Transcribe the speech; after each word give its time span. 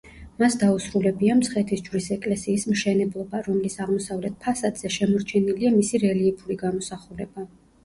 მას 0.43 0.55
დაუსრულებია 0.61 1.35
მცხეთის 1.41 1.83
ჯვრის 1.87 2.07
ეკლესიის 2.15 2.65
მშენებლობა, 2.71 3.43
რომლის 3.49 3.77
აღმოსავლეთ 3.87 4.41
ფასადზე 4.47 4.93
შემორჩენილია 4.99 5.75
მისი 5.79 6.05
რელიეფური 6.09 6.61
გამოსახულება. 6.67 7.49